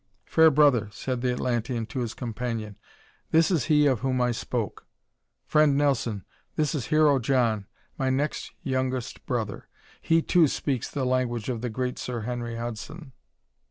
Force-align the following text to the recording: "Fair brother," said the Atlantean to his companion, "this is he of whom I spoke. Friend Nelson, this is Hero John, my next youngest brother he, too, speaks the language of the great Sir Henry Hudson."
"Fair 0.25 0.49
brother," 0.49 0.89
said 0.91 1.21
the 1.21 1.31
Atlantean 1.31 1.85
to 1.85 1.99
his 1.99 2.15
companion, 2.15 2.75
"this 3.29 3.51
is 3.51 3.65
he 3.65 3.85
of 3.85 3.99
whom 3.99 4.19
I 4.19 4.31
spoke. 4.31 4.87
Friend 5.45 5.77
Nelson, 5.77 6.25
this 6.55 6.73
is 6.73 6.87
Hero 6.87 7.19
John, 7.19 7.67
my 7.99 8.09
next 8.09 8.51
youngest 8.63 9.23
brother 9.27 9.67
he, 10.01 10.23
too, 10.23 10.47
speaks 10.47 10.89
the 10.89 11.05
language 11.05 11.49
of 11.49 11.61
the 11.61 11.69
great 11.69 11.99
Sir 11.99 12.21
Henry 12.21 12.55
Hudson." 12.55 13.11